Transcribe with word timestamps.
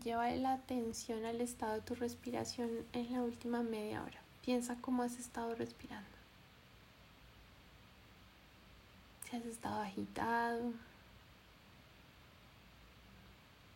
Lleva 0.00 0.30
la 0.30 0.54
atención 0.54 1.26
al 1.26 1.42
estado 1.42 1.74
de 1.74 1.80
tu 1.82 1.94
respiración 1.94 2.70
en 2.94 3.12
la 3.12 3.20
última 3.20 3.62
media 3.62 4.02
hora. 4.02 4.22
Piensa 4.42 4.76
cómo 4.80 5.02
has 5.02 5.18
estado 5.18 5.54
respirando. 5.54 6.08
Si 9.28 9.36
has 9.36 9.44
estado 9.44 9.82
agitado, 9.82 10.72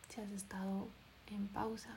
si 0.09 0.21
has 0.21 0.31
estado 0.31 0.87
en 1.27 1.47
pausa. 1.49 1.91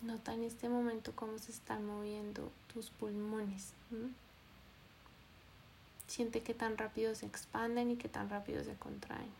Nota 0.00 0.32
en 0.32 0.44
este 0.44 0.70
momento 0.70 1.12
cómo 1.14 1.38
se 1.38 1.52
están 1.52 1.84
moviendo 1.84 2.50
tus 2.72 2.90
pulmones. 2.90 3.74
Siente 6.12 6.42
que 6.42 6.52
tan 6.52 6.76
rápido 6.76 7.14
se 7.14 7.24
expanden 7.24 7.90
y 7.90 7.96
que 7.96 8.06
tan 8.06 8.28
rápido 8.28 8.62
se 8.62 8.74
contraen. 8.74 9.30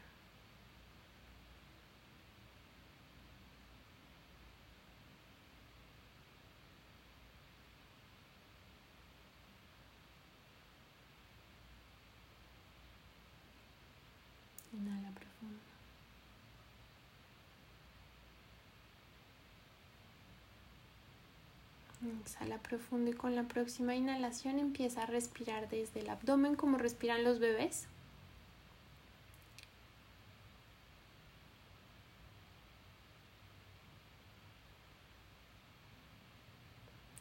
Exhala 22.05 22.59
profundo 22.59 23.13
y 23.13 23.15
con 23.15 23.37
la 23.37 23.45
próxima 23.45 23.95
inhalación 23.95 24.59
empieza 24.59 25.05
a 25.05 25.07
respirar 25.07 25.69
desde 25.69 26.01
el 26.01 26.11
abdomen 26.11 26.57
como 26.57 26.77
respiran 26.77 27.23
los 27.23 27.39
bebés. 27.39 27.87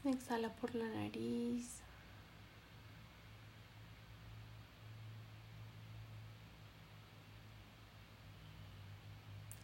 Exhala 0.03 0.49
por 0.55 0.73
la 0.73 0.87
nariz. 0.87 1.81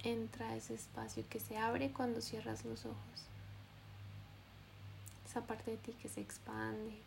Entra 0.03 0.50
a 0.50 0.56
ese 0.56 0.75
espacio 0.75 1.25
que 1.28 1.39
se 1.39 1.58
abre 1.58 1.91
cuando 1.91 2.22
cierras 2.22 2.63
los 2.66 2.86
ojos 2.86 3.28
esa 5.28 5.42
parte 5.42 5.72
de 5.72 5.78
ti 5.78 5.94
que 5.94 6.09
se 6.09 6.22
expande. 6.22 6.97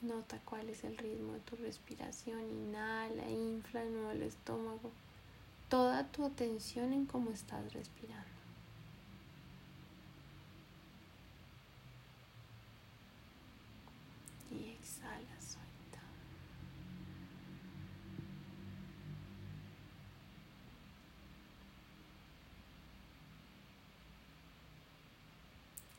Nota 0.00 0.38
cuál 0.44 0.68
es 0.68 0.84
el 0.84 0.96
ritmo 0.96 1.34
de 1.34 1.40
tu 1.40 1.56
respiración. 1.56 2.40
Inhala, 2.40 3.28
infla 3.28 3.84
nuevo 3.84 4.10
el 4.10 4.22
estómago. 4.22 4.90
Toda 5.68 6.06
tu 6.08 6.24
atención 6.24 6.92
en 6.92 7.06
cómo 7.06 7.30
estás 7.30 7.72
respirando. 7.72 8.33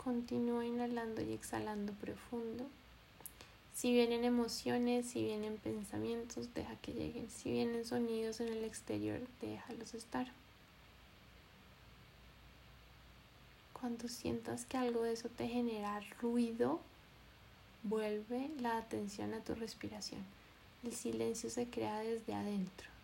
Continúa 0.05 0.63
inhalando 0.63 1.23
y 1.23 1.33
exhalando 1.33 1.91
profundo. 1.93 2.67
Si 3.73 3.91
vienen 3.91 4.23
emociones, 4.23 5.07
si 5.07 5.23
vienen 5.23 5.57
pensamientos, 5.57 6.53
deja 6.53 6.75
que 6.75 6.93
lleguen. 6.93 7.27
Si 7.31 7.51
vienen 7.51 7.83
sonidos 7.83 8.39
en 8.39 8.49
el 8.49 8.63
exterior, 8.63 9.19
déjalos 9.41 9.95
estar. 9.95 10.27
Cuando 13.73 14.07
sientas 14.07 14.65
que 14.65 14.77
algo 14.77 15.01
de 15.01 15.13
eso 15.13 15.27
te 15.29 15.47
genera 15.47 15.99
ruido, 16.21 16.79
vuelve 17.81 18.51
la 18.59 18.77
atención 18.77 19.33
a 19.33 19.39
tu 19.39 19.55
respiración. 19.55 20.21
El 20.83 20.93
silencio 20.93 21.49
se 21.49 21.67
crea 21.67 21.97
desde 22.01 22.35
adentro. 22.35 22.94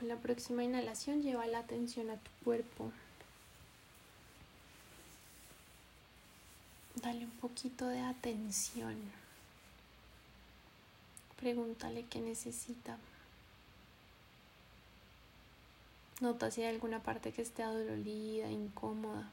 Con 0.00 0.08
la 0.08 0.16
próxima 0.16 0.64
inhalación 0.64 1.22
lleva 1.22 1.46
la 1.46 1.58
atención 1.58 2.08
a 2.08 2.16
tu 2.16 2.30
cuerpo. 2.42 2.90
Dale 7.02 7.26
un 7.26 7.30
poquito 7.32 7.86
de 7.86 8.00
atención. 8.00 8.96
Pregúntale 11.38 12.06
qué 12.06 12.22
necesita. 12.22 12.96
Nota 16.22 16.50
si 16.50 16.62
hay 16.62 16.72
alguna 16.72 17.02
parte 17.02 17.32
que 17.32 17.42
esté 17.42 17.62
adolorida, 17.62 18.50
incómoda. 18.50 19.30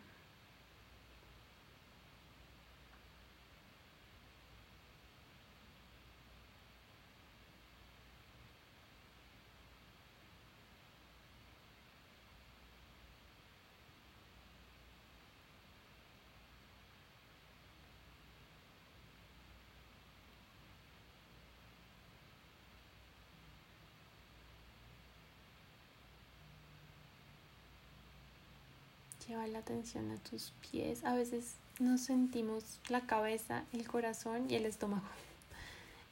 Lleva 29.28 29.46
la 29.48 29.60
atención 29.60 30.10
a 30.12 30.18
tus 30.18 30.54
pies. 30.72 31.04
A 31.04 31.14
veces 31.14 31.56
nos 31.80 32.02
sentimos 32.02 32.80
la 32.90 33.02
cabeza, 33.02 33.64
el 33.74 33.88
corazón 33.88 34.50
y 34.50 34.56
el 34.56 34.66
estómago. 34.66 35.06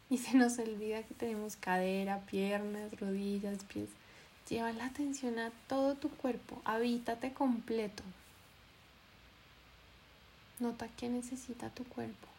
Y 0.07 0.19
se 0.19 0.37
nos 0.37 0.59
olvida 0.59 1.01
que 1.01 1.15
tenemos 1.15 1.55
cadera, 1.55 2.19
piernas, 2.27 2.99
rodillas, 2.99 3.63
pies. 3.63 3.89
Lleva 4.47 4.71
la 4.71 4.85
atención 4.85 5.39
a 5.39 5.49
todo 5.67 5.95
tu 5.95 6.09
cuerpo. 6.09 6.61
Habítate 6.63 7.33
completo. 7.33 8.03
Nota 10.59 10.87
qué 10.95 11.09
necesita 11.09 11.71
tu 11.71 11.83
cuerpo. 11.85 12.34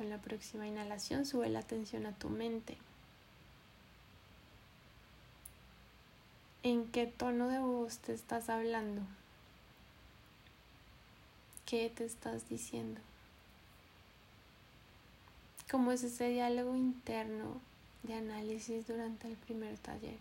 Con 0.00 0.08
la 0.08 0.16
próxima 0.16 0.66
inhalación 0.66 1.26
sube 1.26 1.50
la 1.50 1.58
atención 1.58 2.06
a 2.06 2.12
tu 2.12 2.30
mente. 2.30 2.78
¿En 6.62 6.86
qué 6.90 7.06
tono 7.06 7.48
de 7.48 7.58
voz 7.58 7.98
te 7.98 8.14
estás 8.14 8.48
hablando? 8.48 9.02
¿Qué 11.66 11.92
te 11.94 12.06
estás 12.06 12.48
diciendo? 12.48 12.98
¿Cómo 15.70 15.92
es 15.92 16.02
ese 16.02 16.30
diálogo 16.30 16.74
interno 16.76 17.60
de 18.02 18.14
análisis 18.14 18.86
durante 18.86 19.28
el 19.28 19.36
primer 19.36 19.76
taller? 19.76 20.18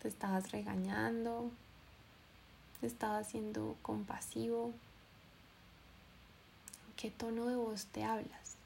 ¿Te 0.00 0.08
estabas 0.08 0.52
regañando? 0.52 1.50
¿Te 2.80 2.86
estabas 2.86 3.28
siendo 3.28 3.76
compasivo? 3.82 4.72
Qué 7.02 7.10
tono 7.10 7.46
de 7.46 7.56
voz 7.56 7.86
te 7.86 8.04
hablas. 8.04 8.56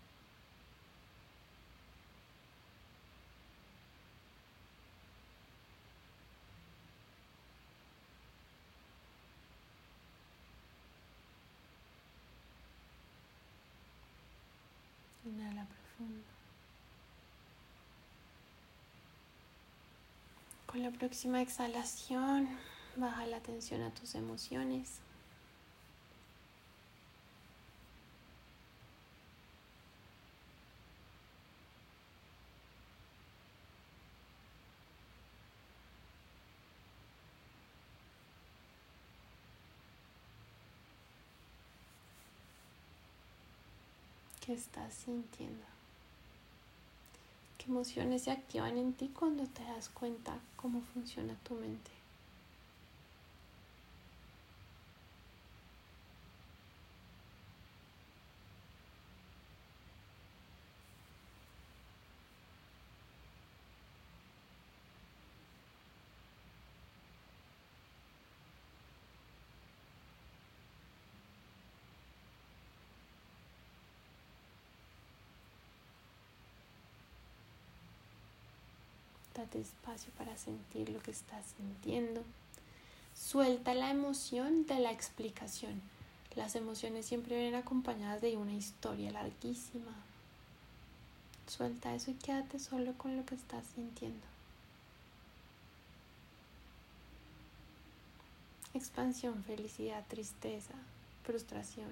Inhala 15.25 15.65
profundo. 15.65 16.23
Con 20.67 20.83
la 20.83 20.91
próxima 20.91 21.41
exhalación, 21.41 22.51
baja 22.97 23.25
la 23.25 23.39
atención 23.39 23.81
a 23.81 23.95
tus 23.95 24.15
emociones. 24.15 25.06
¿Qué 44.47 44.55
estás 44.55 44.95
sintiendo? 44.95 45.65
¿Qué 47.59 47.65
emociones 47.69 48.23
se 48.23 48.31
activan 48.31 48.79
en 48.79 48.93
ti 48.93 49.09
cuando 49.09 49.45
te 49.45 49.65
das 49.65 49.89
cuenta 49.89 50.39
cómo 50.55 50.83
funciona 50.95 51.35
tu 51.43 51.57
mente? 51.57 51.96
Date 79.37 79.61
espacio 79.61 80.11
para 80.17 80.37
sentir 80.39 80.89
lo 80.89 81.01
que 81.01 81.11
estás 81.11 81.45
sintiendo. 81.59 82.25
Suelta 83.15 83.75
la 83.75 83.91
emoción 83.91 84.67
de 84.67 84.79
la 84.79 84.93
explicación. 84.93 85.83
Las 86.35 86.55
emociones 86.55 87.05
siempre 87.05 87.37
vienen 87.37 87.55
acompañadas 87.55 88.23
de 88.23 88.37
una 88.39 88.55
historia 88.55 89.13
larguísima. 89.13 89.93
Suelta 91.47 91.95
eso 91.95 92.11
y 92.11 92.15
quédate 92.15 92.59
solo 92.59 92.95
con 92.95 93.17
lo 93.17 93.27
que 93.27 93.35
estás 93.35 93.65
sintiendo. 93.75 94.27
Expansión, 98.75 99.45
felicidad, 99.45 100.05
tristeza, 100.09 100.75
frustración, 101.25 101.91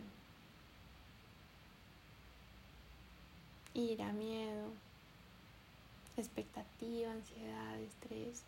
ira, 3.74 4.12
miedo, 4.12 4.70
expectativa, 6.16 7.10
ansiedad, 7.10 7.80
estrés, 7.80 8.42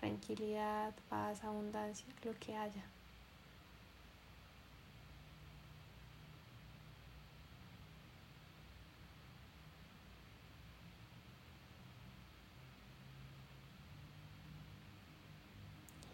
tranquilidad, 0.00 0.94
paz, 1.08 1.42
abundancia, 1.44 2.06
lo 2.24 2.32
que 2.38 2.54
haya. 2.56 2.84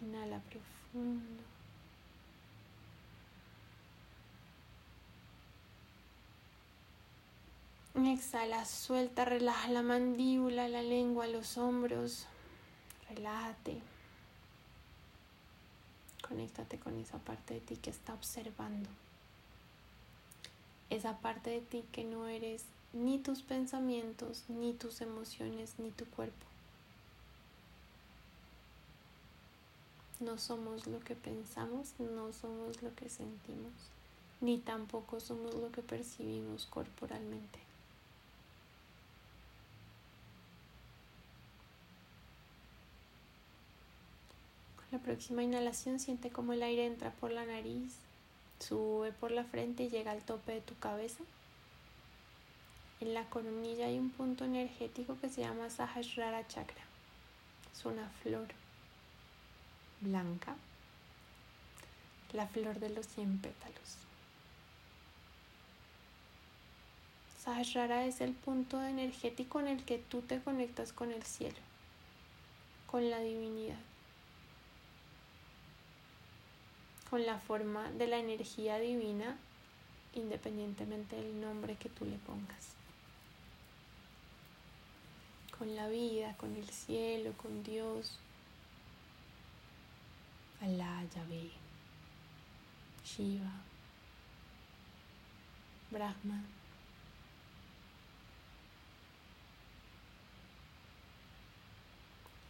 Inhala 0.01 0.39
profundo. 0.49 1.52
Exhala, 8.05 8.65
suelta, 8.65 9.23
relaja 9.23 9.69
la 9.69 9.81
mandíbula, 9.81 10.67
la 10.67 10.81
lengua, 10.81 11.25
los 11.27 11.57
hombros. 11.57 12.25
Relájate. 13.09 13.81
Conéctate 16.27 16.79
con 16.79 16.99
esa 16.99 17.17
parte 17.19 17.55
de 17.55 17.59
ti 17.61 17.75
que 17.77 17.89
está 17.89 18.13
observando. 18.13 18.89
Esa 20.89 21.17
parte 21.19 21.49
de 21.49 21.61
ti 21.61 21.85
que 21.91 22.03
no 22.03 22.27
eres 22.27 22.65
ni 22.93 23.19
tus 23.19 23.41
pensamientos, 23.41 24.43
ni 24.47 24.73
tus 24.73 25.01
emociones, 25.01 25.75
ni 25.77 25.89
tu 25.91 26.05
cuerpo. 26.05 26.45
No 30.19 30.37
somos 30.37 30.87
lo 30.87 30.99
que 30.99 31.15
pensamos, 31.15 31.93
no 31.99 32.31
somos 32.33 32.81
lo 32.81 32.93
que 32.95 33.09
sentimos, 33.09 33.73
ni 34.41 34.57
tampoco 34.57 35.19
somos 35.19 35.55
lo 35.55 35.71
que 35.71 35.81
percibimos 35.81 36.65
corporalmente. 36.65 37.72
La 44.93 44.99
próxima 44.99 45.41
inhalación 45.41 45.99
siente 45.99 46.29
como 46.29 46.53
el 46.53 46.61
aire 46.61 46.85
entra 46.85 47.09
por 47.13 47.31
la 47.31 47.47
nariz, 47.47 47.95
sube 48.59 49.11
por 49.11 49.31
la 49.31 49.43
frente 49.43 49.85
y 49.85 49.89
llega 49.89 50.11
al 50.11 50.21
tope 50.21 50.51
de 50.51 50.61
tu 50.61 50.77
cabeza. 50.77 51.23
En 52.99 53.15
la 53.15 53.27
coronilla 53.27 53.87
hay 53.87 53.97
un 53.97 54.11
punto 54.11 54.45
energético 54.45 55.17
que 55.19 55.29
se 55.29 55.41
llama 55.41 55.71
Sahasrara 55.71 56.47
Chakra. 56.47 56.83
Es 57.73 57.83
una 57.85 58.07
flor 58.21 58.49
blanca, 60.01 60.55
la 62.31 62.45
flor 62.45 62.79
de 62.79 62.89
los 62.89 63.07
cien 63.07 63.39
pétalos. 63.39 63.97
Sahasrara 67.39 68.05
es 68.05 68.21
el 68.21 68.33
punto 68.33 68.79
energético 68.83 69.59
en 69.59 69.69
el 69.69 69.83
que 69.85 69.97
tú 69.97 70.21
te 70.21 70.39
conectas 70.39 70.93
con 70.93 71.11
el 71.11 71.23
cielo, 71.23 71.57
con 72.85 73.09
la 73.09 73.21
divinidad. 73.21 73.79
Con 77.13 77.27
la 77.27 77.37
forma 77.37 77.91
de 77.91 78.07
la 78.07 78.17
energía 78.17 78.79
divina 78.79 79.37
independientemente 80.15 81.15
del 81.15 81.39
nombre 81.39 81.75
que 81.75 81.87
tú 81.87 82.05
le 82.05 82.17
pongas. 82.17 82.73
Con 85.55 85.75
la 85.75 85.89
vida, 85.89 86.35
con 86.37 86.55
el 86.55 86.67
cielo, 86.71 87.33
con 87.33 87.61
Dios. 87.61 88.17
Alá, 90.59 91.03
Yahvé, 91.13 91.51
Shiva, 93.05 93.61
Brahma. 95.91 96.41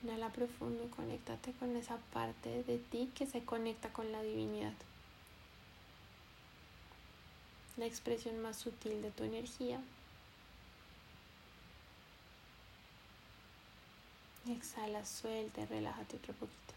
Inhala 0.03 0.29
profundo 0.29 0.83
y 0.83 0.89
conéctate 0.89 1.53
con 1.53 1.77
esa 1.77 1.97
parte 2.11 2.63
de 2.63 2.77
ti 2.77 3.09
que 3.15 3.25
se 3.25 3.45
conecta 3.45 3.93
con 3.93 4.11
la 4.11 4.21
divinidad. 4.21 4.73
La 7.77 7.85
expresión 7.85 8.41
más 8.41 8.57
sutil 8.57 9.01
de 9.01 9.11
tu 9.11 9.23
energía. 9.23 9.79
Exhala, 14.49 15.05
suelta 15.05 15.65
relájate 15.67 16.17
otro 16.17 16.33
poquito. 16.33 16.73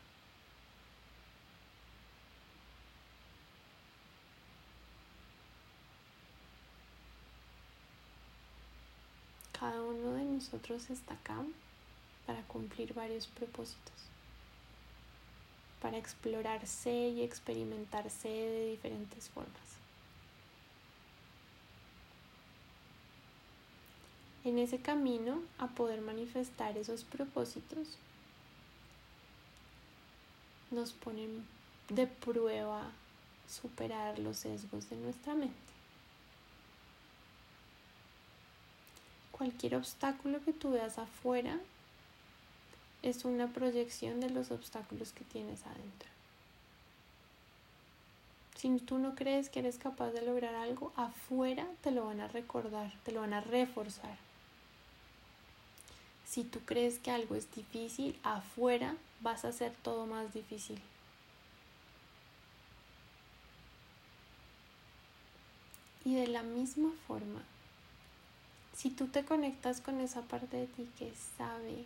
Cada 9.59 9.83
uno 9.83 10.13
de 10.13 10.25
nosotros 10.25 10.91
está 10.91 11.15
acá 11.15 11.43
para 12.27 12.43
cumplir 12.43 12.93
varios 12.93 13.27
propósitos, 13.29 13.95
para 15.81 15.97
explorarse 15.97 16.91
y 16.91 17.23
experimentarse 17.23 18.29
de 18.29 18.71
diferentes 18.71 19.29
formas. 19.29 19.77
En 24.45 24.59
ese 24.59 24.79
camino 24.79 25.43
a 25.59 25.69
poder 25.69 26.01
manifestar 26.01 26.77
esos 26.77 27.05
propósitos, 27.05 27.99
nos 30.71 30.93
ponen 30.93 31.45
de 31.89 32.07
prueba 32.07 32.91
superar 33.49 34.19
los 34.19 34.39
sesgos 34.39 34.91
de 34.91 34.97
nuestra 34.97 35.35
mente. 35.35 35.55
Cualquier 39.33 39.77
obstáculo 39.77 40.41
que 40.45 40.53
tú 40.53 40.71
veas 40.71 40.99
afuera 40.99 41.59
es 43.09 43.25
una 43.25 43.47
proyección 43.47 44.21
de 44.21 44.31
los 44.31 44.51
obstáculos 44.51 45.13
que 45.13 45.25
tienes 45.25 45.65
adentro. 45.65 46.09
Si 48.57 48.69
tú 48.81 48.99
no 48.99 49.15
crees 49.15 49.49
que 49.49 49.61
eres 49.61 49.79
capaz 49.79 50.11
de 50.11 50.23
lograr 50.23 50.57
algo, 50.57 50.93
afuera 50.97 51.67
te 51.83 51.93
lo 51.93 52.07
van 52.07 52.21
a 52.21 52.27
recordar, 52.27 52.93
te 53.05 53.13
lo 53.13 53.21
van 53.21 53.33
a 53.33 53.41
reforzar. 53.41 54.17
Si 56.27 56.43
tú 56.43 56.59
crees 56.65 56.99
que 56.99 57.13
algo 57.13 57.37
es 57.37 57.55
difícil, 57.55 58.19
afuera 58.25 58.97
vas 59.21 59.45
a 59.45 59.49
hacer 59.49 59.73
todo 59.83 60.07
más 60.07 60.35
difícil. 60.35 60.81
Y 66.05 66.17
de 66.17 66.27
la 66.27 66.43
misma 66.43 66.91
forma, 67.07 67.43
si 68.77 68.91
tú 68.91 69.07
te 69.07 69.25
conectas 69.25 69.81
con 69.81 70.01
esa 70.01 70.23
parte 70.23 70.57
de 70.57 70.67
ti 70.67 70.89
que 70.99 71.13
sabe 71.37 71.85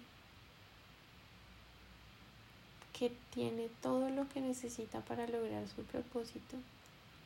que 3.00 3.10
tiene 3.32 3.70
todo 3.80 4.10
lo 4.10 4.28
que 4.28 4.42
necesita 4.42 5.00
para 5.00 5.26
lograr 5.26 5.66
su 5.74 5.82
propósito, 5.84 6.58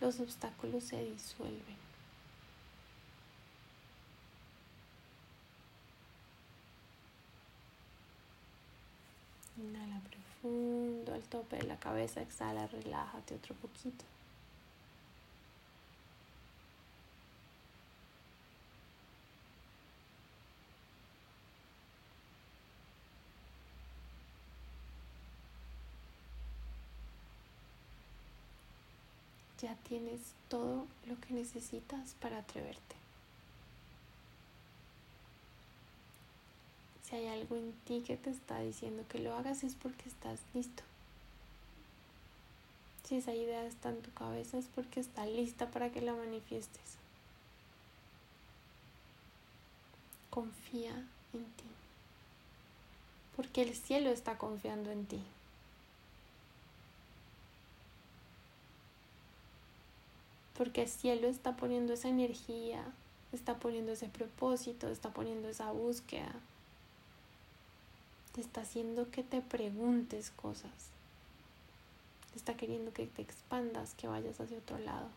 los 0.00 0.20
obstáculos 0.20 0.84
se 0.84 1.04
disuelven. 1.04 1.76
Inhala 9.58 10.00
profundo 10.08 11.12
al 11.12 11.22
tope 11.22 11.56
de 11.56 11.64
la 11.64 11.76
cabeza, 11.80 12.22
exhala, 12.22 12.68
relájate 12.68 13.34
otro 13.34 13.56
poquito. 13.56 14.04
Ya 29.60 29.74
tienes 29.88 30.20
todo 30.48 30.86
lo 31.06 31.20
que 31.20 31.34
necesitas 31.34 32.14
para 32.20 32.38
atreverte. 32.38 32.96
Si 37.08 37.16
hay 37.16 37.26
algo 37.28 37.56
en 37.56 37.72
ti 37.86 38.02
que 38.06 38.16
te 38.16 38.30
está 38.30 38.60
diciendo 38.60 39.04
que 39.08 39.18
lo 39.18 39.34
hagas 39.34 39.62
es 39.62 39.74
porque 39.74 40.08
estás 40.08 40.40
listo. 40.54 40.82
Si 43.04 43.16
esa 43.16 43.34
idea 43.34 43.66
está 43.66 43.90
en 43.90 44.00
tu 44.00 44.12
cabeza 44.14 44.56
es 44.56 44.66
porque 44.74 45.00
está 45.00 45.26
lista 45.26 45.70
para 45.70 45.90
que 45.90 46.00
la 46.00 46.14
manifiestes. 46.14 46.96
Confía 50.30 50.92
en 51.34 51.44
ti. 51.44 51.64
Porque 53.36 53.62
el 53.62 53.74
cielo 53.76 54.10
está 54.10 54.38
confiando 54.38 54.90
en 54.90 55.04
ti. 55.06 55.20
Porque 60.64 60.80
el 60.80 60.88
cielo 60.88 61.28
está 61.28 61.56
poniendo 61.56 61.92
esa 61.92 62.08
energía, 62.08 62.82
está 63.32 63.58
poniendo 63.58 63.92
ese 63.92 64.08
propósito, 64.08 64.88
está 64.88 65.10
poniendo 65.10 65.46
esa 65.46 65.70
búsqueda. 65.72 66.32
Te 68.32 68.40
está 68.40 68.62
haciendo 68.62 69.10
que 69.10 69.22
te 69.22 69.42
preguntes 69.42 70.30
cosas. 70.30 70.70
Te 72.32 72.38
está 72.38 72.54
queriendo 72.56 72.94
que 72.94 73.06
te 73.06 73.20
expandas, 73.20 73.92
que 73.92 74.08
vayas 74.08 74.40
hacia 74.40 74.56
otro 74.56 74.78
lado. 74.78 75.08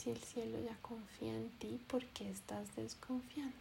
Si 0.00 0.08
el 0.08 0.16
cielo 0.16 0.58
ya 0.60 0.74
confía 0.80 1.34
en 1.34 1.50
ti, 1.58 1.78
¿por 1.86 2.02
qué 2.06 2.30
estás 2.30 2.74
desconfiando? 2.74 3.52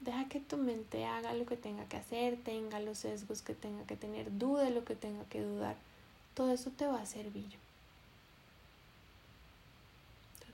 Deja 0.00 0.28
que 0.28 0.38
tu 0.38 0.58
mente 0.58 1.06
haga 1.06 1.32
lo 1.32 1.46
que 1.46 1.56
tenga 1.56 1.86
que 1.86 1.96
hacer, 1.96 2.36
tenga 2.44 2.78
los 2.78 2.98
sesgos 2.98 3.40
que 3.40 3.54
tenga 3.54 3.86
que 3.86 3.96
tener, 3.96 4.36
dude 4.36 4.70
lo 4.70 4.84
que 4.84 4.96
tenga 4.96 5.24
que 5.30 5.40
dudar. 5.40 5.76
Todo 6.34 6.52
eso 6.52 6.70
te 6.70 6.86
va 6.86 7.00
a 7.00 7.06
servir. 7.06 7.56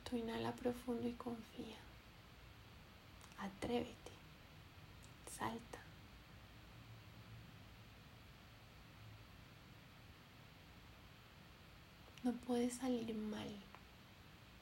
Tú 0.09 0.17
inhala 0.17 0.53
profundo 0.53 1.09
y 1.09 1.12
confía. 1.14 1.79
Atrévete. 3.38 4.12
Salta. 5.37 5.84
No 12.25 12.33
puedes 12.33 12.75
salir 12.75 13.14
mal. 13.14 13.49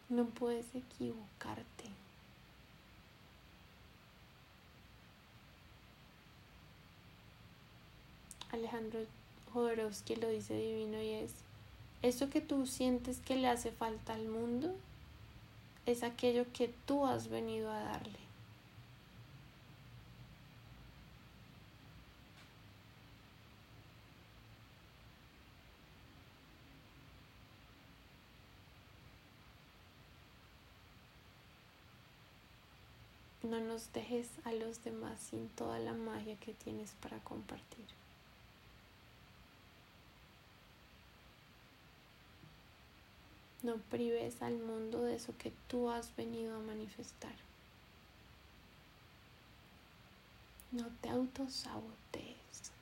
No 0.08 0.26
puedes 0.26 0.66
equivocarte. 0.74 1.84
Alejandro 8.50 9.00
Jodorowsky 9.52 10.16
lo 10.16 10.28
dice 10.28 10.54
divino 10.54 11.00
y 11.00 11.10
es, 11.10 11.32
eso 12.02 12.28
que 12.28 12.40
tú 12.40 12.66
sientes 12.66 13.20
que 13.20 13.36
le 13.36 13.48
hace 13.48 13.70
falta 13.70 14.14
al 14.14 14.28
mundo 14.28 14.74
es 15.86 16.02
aquello 16.02 16.44
que 16.52 16.68
tú 16.86 17.06
has 17.06 17.28
venido 17.28 17.70
a 17.70 17.78
darle. 17.78 18.21
No 33.52 33.60
nos 33.60 33.92
dejes 33.92 34.28
a 34.44 34.52
los 34.52 34.82
demás 34.82 35.20
sin 35.20 35.46
toda 35.50 35.78
la 35.78 35.92
magia 35.92 36.36
que 36.36 36.54
tienes 36.54 36.92
para 37.02 37.18
compartir. 37.18 37.84
No 43.62 43.76
prives 43.90 44.40
al 44.40 44.56
mundo 44.56 45.02
de 45.02 45.16
eso 45.16 45.34
que 45.36 45.52
tú 45.68 45.90
has 45.90 46.16
venido 46.16 46.56
a 46.56 46.60
manifestar. 46.60 47.34
No 50.70 50.86
te 51.02 51.10
autosabotees. 51.10 52.72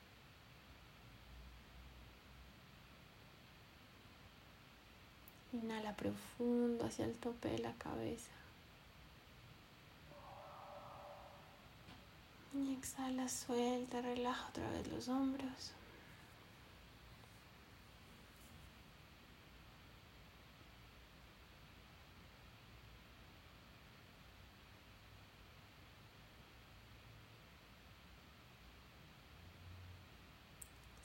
Inhala 5.51 5.97
profundo 5.97 6.85
hacia 6.85 7.03
el 7.03 7.15
tope 7.15 7.49
de 7.49 7.59
la 7.59 7.73
cabeza. 7.73 8.40
Y 12.53 12.73
exhala, 12.73 13.29
suelta, 13.29 14.01
relaja 14.01 14.49
otra 14.49 14.69
vez 14.71 14.87
los 14.87 15.07
hombros. 15.07 15.71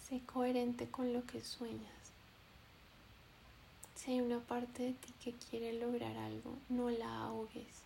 Sé 0.08 0.20
coherente 0.24 0.88
con 0.88 1.12
lo 1.12 1.24
que 1.26 1.42
sueñas. 1.42 1.80
Si 3.96 4.12
hay 4.12 4.20
una 4.20 4.38
parte 4.38 4.84
de 4.84 4.92
ti 4.92 5.12
que 5.22 5.32
quiere 5.32 5.72
lograr 5.72 6.16
algo, 6.16 6.56
no 6.68 6.90
la 6.90 7.24
ahogues. 7.24 7.82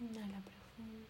Inhala 0.00 0.40
profundo. 0.40 1.06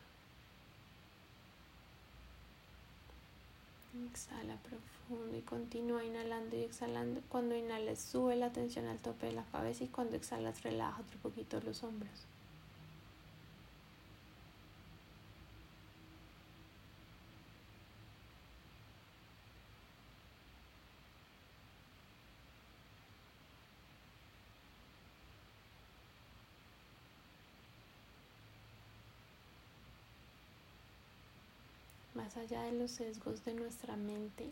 Exhala 4.07 4.57
profundo 4.63 5.37
y 5.37 5.43
continúa 5.43 6.05
inhalando 6.05 6.57
y 6.57 6.63
exhalando. 6.63 7.21
Cuando 7.29 7.57
inhalas 7.57 7.99
sube 7.99 8.37
la 8.37 8.53
tensión 8.53 8.87
al 8.87 8.99
tope 8.99 9.27
de 9.27 9.33
la 9.33 9.45
cabeza 9.45 9.85
y 9.85 9.89
cuando 9.89 10.17
exhalas 10.17 10.63
relaja 10.63 11.01
otro 11.01 11.19
poquito 11.19 11.61
los 11.61 11.83
hombros. 11.83 12.27
Más 32.29 32.37
allá 32.37 32.63
de 32.65 32.73
los 32.73 32.91
sesgos 32.91 33.43
de 33.47 33.55
nuestra 33.55 33.97
mente, 33.97 34.51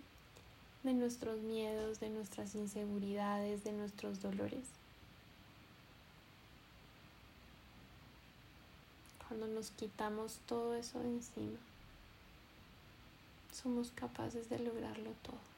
de 0.83 0.95
nuestros 0.95 1.41
miedos, 1.41 2.01
de 2.01 2.09
nuestras 2.09 2.55
inseguridades, 2.55 3.65
de 3.65 3.73
nuestros 3.73 4.23
dolores. 4.23 4.65
Cuando 9.29 9.47
nos 9.47 9.73
quitamos 9.73 10.39
todo 10.47 10.75
eso 10.75 11.01
de 11.01 11.09
encima, 11.09 11.59
somos 13.53 13.91
capaces 13.91 14.49
de 14.49 14.59
lograrlo 14.59 15.11
todo. 15.23 15.56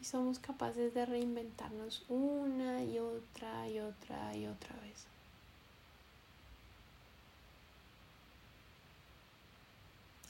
Y 0.00 0.04
somos 0.04 0.38
capaces 0.38 0.94
de 0.94 1.04
reinventarnos 1.04 2.04
una 2.08 2.82
y 2.82 2.98
otra 2.98 3.68
y 3.68 3.80
otra 3.80 4.34
y 4.34 4.46
otra 4.46 4.74
vez. 4.80 5.06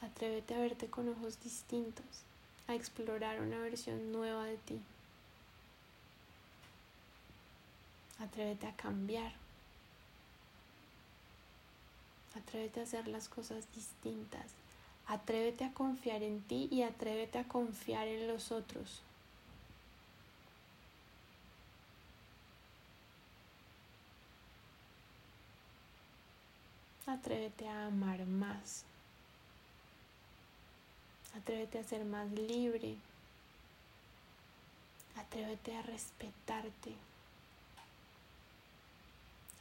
Atrévete 0.03 0.55
a 0.55 0.61
verte 0.61 0.87
con 0.89 1.09
ojos 1.09 1.41
distintos, 1.43 2.05
a 2.67 2.75
explorar 2.75 3.41
una 3.41 3.59
versión 3.59 4.13
nueva 4.13 4.45
de 4.45 4.57
ti. 4.57 4.81
Atrévete 8.19 8.67
a 8.67 8.77
cambiar. 8.77 9.33
Atrévete 12.35 12.81
a 12.81 12.83
hacer 12.85 13.09
las 13.09 13.29
cosas 13.29 13.65
distintas. 13.75 14.47
Atrévete 15.07 15.65
a 15.65 15.73
confiar 15.73 16.23
en 16.23 16.41
ti 16.43 16.69
y 16.71 16.83
atrévete 16.83 17.39
a 17.39 17.49
confiar 17.49 18.09
en 18.09 18.29
los 18.29 18.53
otros. 18.53 19.03
Atrévete 27.11 27.69
a 27.69 27.87
amar 27.87 28.25
más. 28.25 28.85
Atrévete 31.37 31.81
a 31.81 31.85
ser 31.85 32.05
más 32.05 32.31
libre. 32.31 32.95
Atrévete 35.17 35.77
a 35.77 35.83
respetarte. 35.83 36.93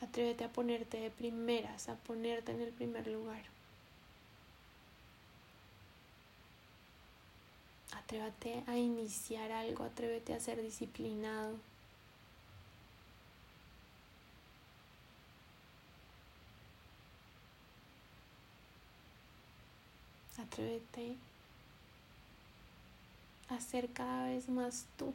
Atrévete 0.01 0.43
a 0.43 0.49
ponerte 0.49 0.99
de 0.99 1.09
primeras, 1.09 1.89
a 1.89 1.95
ponerte 1.95 2.51
en 2.51 2.61
el 2.61 2.71
primer 2.71 3.07
lugar. 3.07 3.41
Atrévete 7.93 8.63
a 8.67 8.77
iniciar 8.77 9.51
algo, 9.51 9.85
atrévete 9.85 10.35
a 10.35 10.39
ser 10.39 10.61
disciplinado. 10.61 11.55
Atrévete 20.59 21.15
a 23.47 23.61
ser 23.61 23.89
cada 23.93 24.27
vez 24.27 24.49
más 24.49 24.85
tú. 24.97 25.13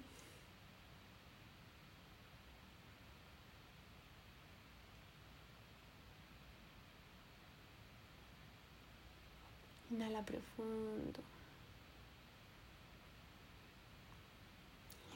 Inhala 9.91 10.23
profundo. 10.23 11.21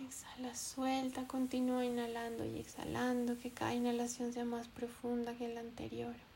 Exhala, 0.04 0.54
suelta, 0.54 1.26
continúa 1.26 1.86
inhalando 1.86 2.44
y 2.44 2.58
exhalando, 2.58 3.38
que 3.38 3.50
cada 3.50 3.74
inhalación 3.74 4.34
sea 4.34 4.44
más 4.44 4.68
profunda 4.68 5.34
que 5.34 5.48
la 5.48 5.60
anterior. 5.60 6.27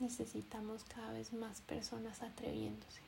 Necesitamos 0.00 0.84
cada 0.84 1.12
vez 1.12 1.32
más 1.32 1.60
personas 1.62 2.22
atreviéndose. 2.22 3.00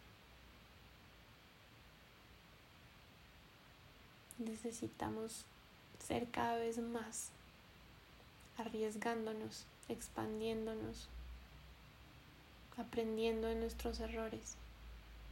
Necesitamos 4.39 5.45
ser 5.99 6.27
cada 6.29 6.57
vez 6.57 6.79
más 6.79 7.31
arriesgándonos, 8.57 9.65
expandiéndonos, 9.89 11.09
aprendiendo 12.77 13.49
de 13.49 13.55
nuestros 13.55 14.01
errores, 14.01 14.57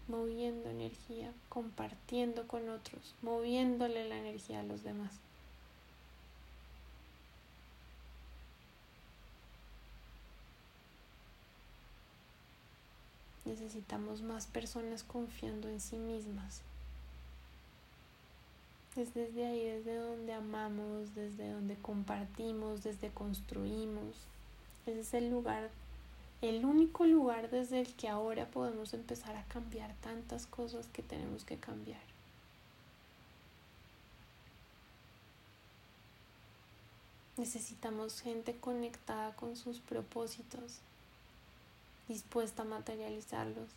moviendo 0.08 0.70
energía, 0.70 1.32
compartiendo 1.48 2.46
con 2.46 2.68
otros, 2.68 3.14
moviéndole 3.22 4.08
la 4.08 4.18
energía 4.18 4.60
a 4.60 4.64
los 4.64 4.82
demás. 4.82 5.12
Necesitamos 13.48 14.20
más 14.20 14.46
personas 14.46 15.02
confiando 15.02 15.70
en 15.70 15.80
sí 15.80 15.96
mismas. 15.96 16.60
Es 18.94 19.14
desde 19.14 19.46
ahí, 19.46 19.64
desde 19.64 19.96
donde 19.96 20.34
amamos, 20.34 21.14
desde 21.14 21.50
donde 21.52 21.76
compartimos, 21.76 22.82
desde 22.82 23.08
construimos. 23.08 24.16
Ese 24.84 25.00
es 25.00 25.14
el 25.14 25.30
lugar, 25.30 25.70
el 26.42 26.66
único 26.66 27.06
lugar 27.06 27.48
desde 27.48 27.80
el 27.80 27.94
que 27.94 28.08
ahora 28.08 28.50
podemos 28.50 28.92
empezar 28.92 29.34
a 29.34 29.44
cambiar 29.44 29.94
tantas 30.02 30.44
cosas 30.44 30.86
que 30.88 31.02
tenemos 31.02 31.44
que 31.44 31.56
cambiar. 31.56 32.02
Necesitamos 37.38 38.20
gente 38.20 38.58
conectada 38.58 39.34
con 39.36 39.56
sus 39.56 39.78
propósitos, 39.80 40.80
dispuesta 42.08 42.62
a 42.62 42.64
materializarlos. 42.64 43.68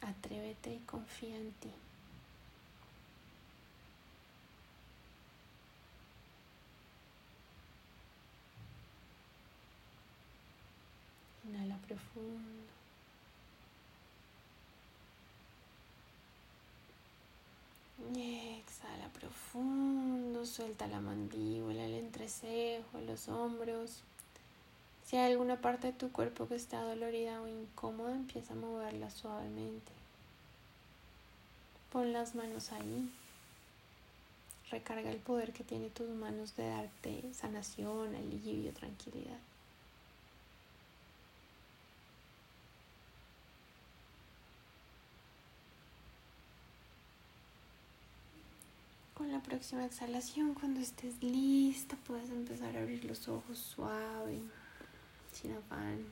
Atrévete 0.00 0.74
y 0.74 0.78
confía 0.80 1.36
en 1.36 1.52
ti. 1.54 1.70
Inhala 11.48 11.76
profundo. 11.88 12.74
Exhala 18.64 19.03
profundo, 19.18 20.46
suelta 20.46 20.86
la 20.86 21.00
mandíbula, 21.00 21.84
el 21.84 21.94
entrecejo, 21.94 23.00
los 23.06 23.28
hombros. 23.28 24.02
Si 25.06 25.16
hay 25.16 25.32
alguna 25.32 25.60
parte 25.60 25.88
de 25.88 25.92
tu 25.92 26.10
cuerpo 26.12 26.48
que 26.48 26.54
está 26.56 26.82
dolorida 26.82 27.40
o 27.40 27.48
incómoda, 27.48 28.14
empieza 28.14 28.54
a 28.54 28.56
moverla 28.56 29.10
suavemente. 29.10 29.92
Pon 31.92 32.12
las 32.12 32.34
manos 32.34 32.72
ahí. 32.72 33.10
Recarga 34.70 35.10
el 35.10 35.18
poder 35.18 35.52
que 35.52 35.62
tiene 35.62 35.90
tus 35.90 36.08
manos 36.08 36.56
de 36.56 36.68
darte 36.68 37.22
sanación, 37.34 38.14
alivio, 38.14 38.72
tranquilidad. 38.72 39.38
Próxima 49.44 49.84
exhalación, 49.84 50.54
cuando 50.54 50.80
estés 50.80 51.22
lista, 51.22 51.96
puedes 52.06 52.30
empezar 52.30 52.76
a 52.76 52.80
abrir 52.80 53.04
los 53.04 53.28
ojos 53.28 53.58
suave, 53.58 54.40
sin 55.32 55.52
afán. 55.52 56.04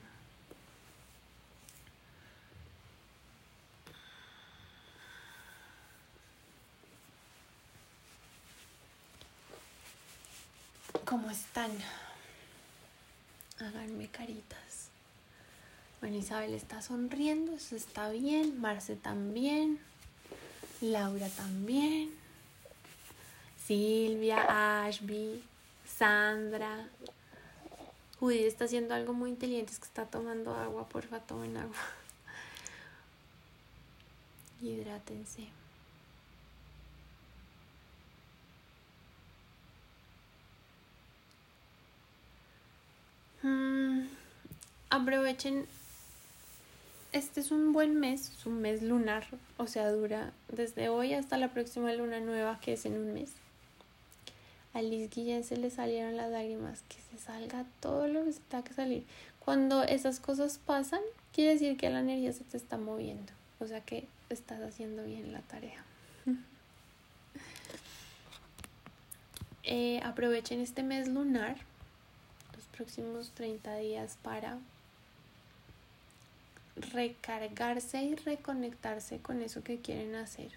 ¿Cómo 11.05 11.31
están? 11.31 11.71
Háganme 13.59 14.09
caritas. 14.09 14.88
Bueno, 16.01 16.16
Isabel 16.16 16.55
está 16.55 16.83
sonriendo, 16.83 17.53
eso 17.55 17.77
está 17.77 18.11
bien. 18.11 18.61
Marce 18.61 18.97
también. 18.97 19.79
Laura 20.81 21.29
también. 21.29 22.21
Silvia, 23.66 24.85
Ashby, 24.85 25.42
Sandra. 25.87 26.88
Judy 28.18 28.44
está 28.44 28.66
haciendo 28.66 28.94
algo 28.94 29.14
muy 29.14 29.31
inteligente, 29.31 29.72
es 29.72 29.79
que 29.79 29.87
está 29.87 30.05
tomando 30.07 30.55
agua, 30.55 30.88
porfa, 30.88 31.20
tomen 31.20 31.57
agua. 31.57 31.75
Hidrátense. 34.62 35.48
Mm, 43.42 44.07
aprovechen. 44.90 45.66
Este 47.12 47.40
es 47.40 47.51
un 47.51 47.72
buen 47.72 47.98
mes, 48.01 48.31
es 48.31 48.46
un 48.46 48.62
mes 48.62 48.83
lunar, 48.83 49.27
o 49.59 49.66
sea, 49.66 49.90
dura 49.90 50.33
desde 50.48 50.88
hoy 50.88 51.12
hasta 51.12 51.37
la 51.37 51.48
próxima 51.48 51.92
luna 51.92 52.20
nueva, 52.20 52.59
que 52.61 52.72
es 52.75 52.87
en 52.87 52.94
un 52.94 53.12
mes. 53.12 53.41
A 54.74 54.80
Liz 54.80 55.11
Guillén 55.11 55.44
se 55.44 55.56
le 55.56 55.70
salieron 55.70 56.16
las 56.16 56.30
lágrimas, 56.30 56.82
que 56.88 56.96
se 57.11 57.22
salga 57.22 57.66
todo 57.80 58.06
lo 58.08 58.24
que 58.24 58.30
está 58.30 58.62
que 58.62 58.72
salir. 58.72 59.04
Cuando 59.38 59.82
esas 59.82 60.18
cosas 60.18 60.58
pasan, 60.58 61.02
quiere 61.35 61.52
decir 61.52 61.76
que 61.76 61.90
la 61.90 62.00
energía 62.00 62.32
se 62.32 62.44
te 62.44 62.56
está 62.56 62.78
moviendo, 62.78 63.32
o 63.61 63.66
sea 63.66 63.82
que 63.82 64.06
estás 64.30 64.62
haciendo 64.62 65.04
bien 65.04 65.32
la 65.32 65.40
tarea. 65.40 65.85
Eh, 69.64 70.00
aprovechen 70.02 70.61
este 70.61 70.82
mes 70.82 71.06
lunar, 71.06 71.56
los 72.56 72.64
próximos 72.66 73.30
30 73.30 73.76
días 73.76 74.18
para 74.20 74.58
recargarse 76.92 78.02
y 78.02 78.16
reconectarse 78.16 79.18
con 79.18 79.40
eso 79.40 79.62
que 79.62 79.78
quieren 79.78 80.16
hacer 80.16 80.50